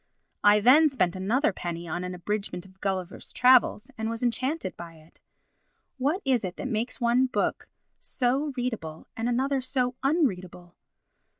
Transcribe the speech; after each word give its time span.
I 0.43 0.59
then 0.61 0.89
spent 0.89 1.15
another 1.15 1.53
penny 1.53 1.87
on 1.87 2.03
an 2.03 2.15
abridgement 2.15 2.65
of 2.65 2.81
Gulliver's 2.81 3.31
Travels, 3.31 3.91
and 3.99 4.09
was 4.09 4.23
enchanted 4.23 4.75
by 4.75 4.95
it. 4.95 5.21
What 5.99 6.23
is 6.25 6.43
it 6.43 6.57
that 6.57 6.67
makes 6.67 6.99
one 6.99 7.27
book 7.27 7.67
so 7.99 8.51
readable 8.57 9.05
and 9.15 9.29
another 9.29 9.61
so 9.61 9.93
unreadable? 10.01 10.75